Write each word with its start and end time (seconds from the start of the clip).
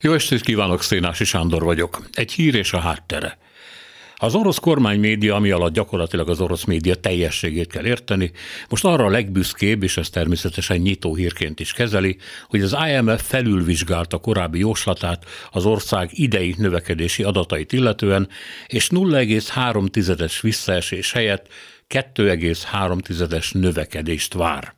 Jó 0.00 0.12
estét 0.12 0.40
kívánok, 0.40 0.82
Szénási 0.82 1.24
Sándor 1.24 1.62
vagyok. 1.62 2.02
Egy 2.12 2.32
hír 2.32 2.54
és 2.54 2.72
a 2.72 2.78
háttere. 2.78 3.38
Az 4.16 4.34
orosz 4.34 4.58
kormány 4.58 5.00
média, 5.00 5.34
ami 5.34 5.50
alatt 5.50 5.72
gyakorlatilag 5.72 6.28
az 6.28 6.40
orosz 6.40 6.64
média 6.64 6.94
teljességét 6.94 7.70
kell 7.70 7.86
érteni, 7.86 8.32
most 8.68 8.84
arra 8.84 9.04
a 9.04 9.10
legbüszkébb, 9.10 9.82
és 9.82 9.96
ez 9.96 10.10
természetesen 10.10 10.76
nyitó 10.76 11.14
hírként 11.14 11.60
is 11.60 11.72
kezeli, 11.72 12.16
hogy 12.48 12.62
az 12.62 12.76
IMF 12.88 13.28
felülvizsgálta 13.28 14.18
korábbi 14.18 14.58
jóslatát 14.58 15.24
az 15.50 15.64
ország 15.64 16.10
idei 16.12 16.54
növekedési 16.58 17.22
adatait 17.22 17.72
illetően, 17.72 18.28
és 18.66 18.88
0,3-es 18.90 20.38
visszaesés 20.40 21.12
helyett 21.12 21.46
2,3-es 21.88 23.52
növekedést 23.52 24.34
vár. 24.34 24.74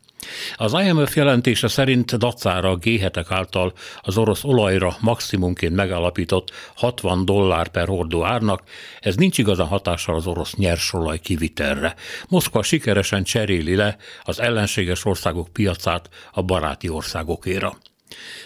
Az 0.56 0.72
IMF 0.72 1.16
jelentése 1.16 1.68
szerint 1.68 2.16
dacára 2.18 2.70
a 2.70 2.76
g 2.76 3.10
által 3.28 3.72
az 4.00 4.18
orosz 4.18 4.44
olajra 4.44 4.96
maximumként 5.00 5.74
megállapított 5.74 6.50
60 6.74 7.24
dollár 7.24 7.68
per 7.68 7.86
hordó 7.86 8.24
árnak, 8.24 8.62
ez 9.00 9.14
nincs 9.14 9.38
igazán 9.38 9.66
hatással 9.66 10.14
az 10.14 10.26
orosz 10.26 10.54
nyersolaj 10.54 11.18
kivitelre. 11.18 11.94
Moszkva 12.28 12.62
sikeresen 12.62 13.22
cseréli 13.22 13.74
le 13.74 13.96
az 14.22 14.40
ellenséges 14.40 15.04
országok 15.04 15.48
piacát 15.52 16.08
a 16.32 16.42
baráti 16.42 16.88
országokéra. 16.88 17.76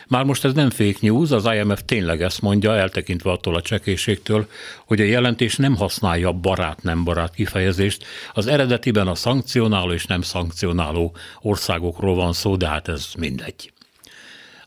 Már 0.09 0.25
most 0.25 0.45
ez 0.45 0.53
nem 0.53 0.71
fake 0.71 0.99
news, 1.01 1.31
az 1.31 1.49
IMF 1.55 1.83
tényleg 1.85 2.23
ezt 2.23 2.41
mondja, 2.41 2.77
eltekintve 2.77 3.31
attól 3.31 3.55
a 3.55 3.62
csekészségtől, 3.62 4.48
hogy 4.87 5.01
a 5.01 5.05
jelentés 5.05 5.57
nem 5.57 5.77
használja 5.77 6.33
barát-nem 6.33 7.05
barát 7.05 7.35
kifejezést. 7.35 8.05
Az 8.33 8.47
eredetiben 8.47 9.07
a 9.07 9.15
szankcionáló 9.15 9.93
és 9.93 10.07
nem 10.07 10.23
szankcionáló 10.23 11.17
országokról 11.41 12.15
van 12.15 12.33
szó, 12.33 12.57
de 12.57 12.69
hát 12.69 12.89
ez 12.89 13.07
mindegy. 13.19 13.73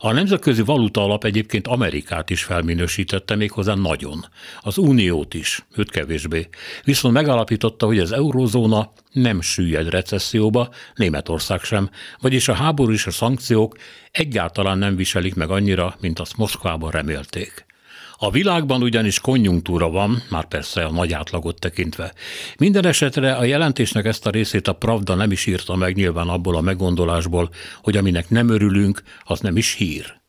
A 0.05 0.11
Nemzetközi 0.11 0.61
Valuta 0.61 1.03
Alap 1.03 1.23
egyébként 1.23 1.67
Amerikát 1.67 2.29
is 2.29 2.43
felminősítette 2.43 3.35
méghozzá 3.35 3.73
nagyon. 3.73 4.25
Az 4.61 4.77
Uniót 4.77 5.33
is, 5.33 5.65
őt 5.75 5.91
kevésbé. 5.91 6.47
Viszont 6.83 7.13
megalapította, 7.13 7.85
hogy 7.85 7.99
az 7.99 8.11
eurózóna 8.11 8.91
nem 9.11 9.41
süllyed 9.41 9.89
recesszióba, 9.89 10.69
Németország 10.95 11.61
sem, 11.61 11.89
vagyis 12.19 12.47
a 12.47 12.53
háború 12.53 12.91
és 12.91 13.05
a 13.05 13.11
szankciók 13.11 13.77
egyáltalán 14.11 14.77
nem 14.77 14.95
viselik 14.95 15.35
meg 15.35 15.49
annyira, 15.49 15.95
mint 15.99 16.19
azt 16.19 16.37
Moszkvában 16.37 16.91
remélték. 16.91 17.64
A 18.17 18.31
világban 18.31 18.81
ugyanis 18.81 19.19
konjunktúra 19.19 19.89
van, 19.89 20.23
már 20.29 20.47
persze 20.47 20.83
a 20.83 20.91
nagy 20.91 21.13
átlagot 21.13 21.59
tekintve. 21.59 22.13
Minden 22.57 22.85
esetre 22.85 23.33
a 23.33 23.43
jelentésnek 23.43 24.05
ezt 24.05 24.25
a 24.25 24.29
részét 24.29 24.67
a 24.67 24.73
Pravda 24.73 25.15
nem 25.15 25.31
is 25.31 25.45
írta 25.45 25.75
meg 25.75 25.95
nyilván 25.95 26.27
abból 26.27 26.55
a 26.55 26.61
meggondolásból, 26.61 27.49
hogy 27.81 27.97
aminek 27.97 28.29
nem 28.29 28.49
örülünk, 28.49 29.01
az 29.23 29.39
nem 29.39 29.57
is 29.57 29.73
hír. 29.73 30.23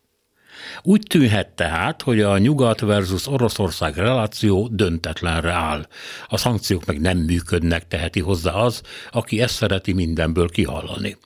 Úgy 0.82 1.02
tűnhet 1.08 1.48
tehát, 1.48 2.02
hogy 2.02 2.20
a 2.20 2.38
Nyugat 2.38 2.80
versus 2.80 3.26
Oroszország 3.26 3.96
reláció 3.96 4.68
döntetlenre 4.72 5.52
áll. 5.52 5.86
A 6.26 6.36
szankciók 6.36 6.84
meg 6.84 7.00
nem 7.00 7.18
működnek, 7.18 7.88
teheti 7.88 8.20
hozzá 8.20 8.52
az, 8.52 8.82
aki 9.10 9.40
ezt 9.40 9.54
szereti 9.54 9.92
mindenből 9.92 10.48
kihallani. 10.48 11.16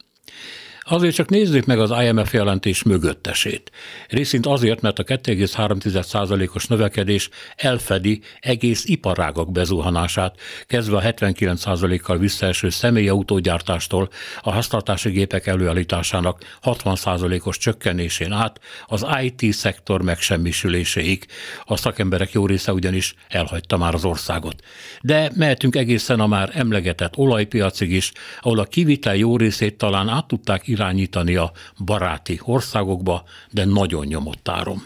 Azért 0.90 1.14
csak 1.14 1.28
nézzük 1.28 1.64
meg 1.64 1.78
az 1.78 1.92
IMF 2.02 2.32
jelentés 2.32 2.82
mögöttesét. 2.82 3.70
Részint 4.08 4.46
azért, 4.46 4.80
mert 4.80 4.98
a 4.98 5.04
2,3%-os 5.04 6.66
növekedés 6.66 7.28
elfedi 7.56 8.20
egész 8.40 8.84
iparágak 8.84 9.52
bezuhanását, 9.52 10.36
kezdve 10.66 10.96
a 10.96 11.00
79%-kal 11.00 12.18
visszaeső 12.18 12.68
személyautógyártástól 12.68 14.08
a 14.40 14.52
háztartási 14.52 15.10
gépek 15.10 15.46
előállításának 15.46 16.58
60%-os 16.62 17.58
csökkenésén 17.58 18.32
át 18.32 18.60
az 18.86 19.06
IT-szektor 19.22 20.02
megsemmisüléséig. 20.02 21.26
A 21.64 21.76
szakemberek 21.76 22.32
jó 22.32 22.46
része 22.46 22.72
ugyanis 22.72 23.14
elhagyta 23.28 23.76
már 23.76 23.94
az 23.94 24.04
országot. 24.04 24.62
De 25.00 25.30
mehetünk 25.34 25.76
egészen 25.76 26.20
a 26.20 26.26
már 26.26 26.50
emlegetett 26.54 27.16
olajpiacig 27.16 27.92
is, 27.92 28.12
ahol 28.40 28.58
a 28.58 28.64
kivitel 28.64 29.16
jó 29.16 29.36
részét 29.36 29.78
talán 29.78 30.08
át 30.08 30.26
tudták 30.26 30.68
irányítani 30.80 31.36
a 31.36 31.52
baráti 31.84 32.40
országokba, 32.42 33.24
de 33.50 33.64
nagyon 33.64 34.06
nyomott 34.06 34.48
áron. 34.48 34.82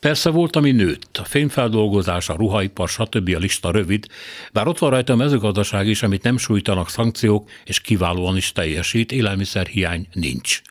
Persze 0.00 0.30
volt, 0.30 0.56
ami 0.56 0.72
nőtt, 0.72 1.16
a 1.16 1.24
fényfeldolgozás, 1.24 2.28
a 2.28 2.34
ruhaipar, 2.34 2.88
stb. 2.88 3.34
a 3.34 3.38
lista 3.38 3.70
rövid, 3.70 4.06
bár 4.52 4.66
ott 4.66 4.78
van 4.78 4.90
rajta 4.90 5.12
a 5.12 5.16
mezőgazdaság 5.16 5.86
is, 5.86 6.02
amit 6.02 6.22
nem 6.22 6.38
sújtanak 6.38 6.88
szankciók, 6.88 7.50
és 7.64 7.80
kiválóan 7.80 8.36
is 8.36 8.52
teljesít, 8.52 9.12
élelmiszerhiány 9.12 10.06
nincs 10.12 10.62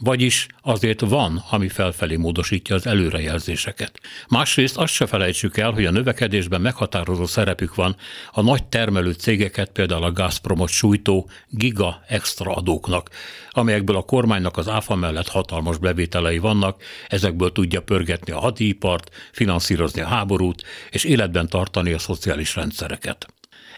vagyis 0.00 0.46
azért 0.62 1.00
van, 1.00 1.44
ami 1.50 1.68
felfelé 1.68 2.16
módosítja 2.16 2.74
az 2.74 2.86
előrejelzéseket. 2.86 4.00
Másrészt 4.28 4.76
azt 4.76 4.92
se 4.92 5.06
felejtsük 5.06 5.56
el, 5.56 5.70
hogy 5.70 5.84
a 5.84 5.90
növekedésben 5.90 6.60
meghatározó 6.60 7.26
szerepük 7.26 7.74
van 7.74 7.96
a 8.32 8.42
nagy 8.42 8.64
termelő 8.64 9.12
cégeket, 9.12 9.70
például 9.70 10.04
a 10.04 10.12
Gazpromot 10.12 10.68
sújtó 10.68 11.30
giga 11.48 12.02
extra 12.08 12.54
adóknak, 12.54 13.10
amelyekből 13.50 13.96
a 13.96 14.02
kormánynak 14.02 14.56
az 14.56 14.68
áfa 14.68 14.94
mellett 14.94 15.28
hatalmas 15.28 15.78
bevételei 15.78 16.38
vannak, 16.38 16.82
ezekből 17.08 17.52
tudja 17.52 17.82
pörgetni 17.82 18.32
a 18.32 18.38
hadipart, 18.38 19.10
finanszírozni 19.32 20.00
a 20.00 20.06
háborút 20.06 20.62
és 20.90 21.04
életben 21.04 21.48
tartani 21.48 21.92
a 21.92 21.98
szociális 21.98 22.54
rendszereket. 22.54 23.26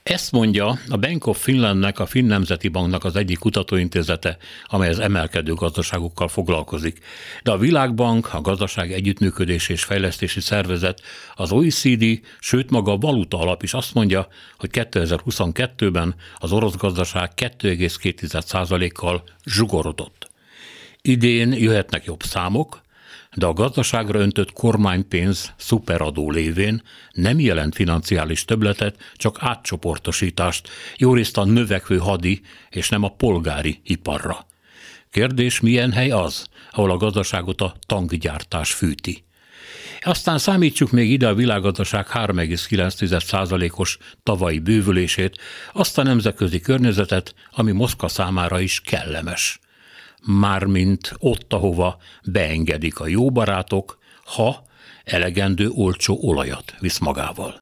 Ezt 0.03 0.33
mondja 0.33 0.79
a 0.89 0.97
Bank 0.97 1.27
of 1.27 1.43
Finlandnek, 1.43 1.99
a 1.99 2.07
Finn 2.07 2.27
Nemzeti 2.27 2.69
Banknak 2.69 3.05
az 3.05 3.17
egyik 3.17 3.39
kutatóintézete, 3.39 4.37
amely 4.65 4.89
az 4.89 4.99
emelkedő 4.99 5.55
gazdaságokkal 5.55 6.29
foglalkozik. 6.29 6.99
De 7.43 7.51
a 7.51 7.59
Világbank, 7.59 8.35
a 8.35 8.41
Gazdaság 8.41 8.93
Együttműködés 8.93 9.69
és 9.69 9.85
Fejlesztési 9.85 10.41
Szervezet, 10.41 11.01
az 11.35 11.53
OECD, 11.53 12.21
sőt 12.39 12.71
maga 12.71 12.93
a 12.93 12.97
Valuta 12.97 13.39
Alap 13.39 13.63
is 13.63 13.75
azt 13.75 13.95
mondja, 13.95 14.29
hogy 14.59 14.71
2022-ben 14.73 16.15
az 16.39 16.53
orosz 16.53 16.77
gazdaság 16.77 17.31
2,2%-kal 17.37 19.23
zsugorodott. 19.45 20.31
Idén 21.03 21.53
jöhetnek 21.53 22.05
jobb 22.05 22.23
számok, 22.23 22.81
de 23.35 23.47
a 23.47 23.53
gazdaságra 23.53 24.19
öntött 24.19 24.53
kormánypénz 24.53 25.53
szuperadó 25.57 26.31
lévén 26.31 26.83
nem 27.13 27.41
jelent 27.41 27.75
financiális 27.75 28.45
töbletet, 28.45 28.97
csak 29.17 29.37
átcsoportosítást, 29.41 30.69
jó 30.97 31.15
részt 31.15 31.37
a 31.37 31.45
növekvő 31.45 31.99
hadi 31.99 32.41
és 32.71 32.89
nem 32.89 33.03
a 33.03 33.09
polgári 33.09 33.81
iparra. 33.85 34.47
Kérdés, 35.11 35.61
milyen 35.61 35.93
hely 35.93 36.11
az, 36.11 36.47
ahol 36.71 36.91
a 36.91 36.97
gazdaságot 36.97 37.61
a 37.61 37.75
tankgyártás 37.87 38.73
fűti? 38.73 39.25
Aztán 40.01 40.39
számítsuk 40.39 40.91
még 40.91 41.11
ide 41.11 41.29
a 41.29 41.35
világgazdaság 41.35 42.07
3,9%-os 42.13 43.99
tavalyi 44.23 44.59
bővülését, 44.59 45.39
azt 45.73 45.99
a 45.99 46.03
nemzetközi 46.03 46.61
környezetet, 46.61 47.35
ami 47.51 47.73
Moszkva 47.73 48.09
számára 48.09 48.61
is 48.61 48.81
kellemes 48.81 49.61
mármint 50.27 51.15
ott, 51.19 51.53
ahova 51.53 51.99
beengedik 52.25 53.01
a 53.01 53.07
jó 53.07 53.31
barátok, 53.31 53.99
ha 54.25 54.65
elegendő 55.05 55.69
olcsó 55.69 56.19
olajat 56.21 56.75
visz 56.81 56.99
magával. 56.99 57.61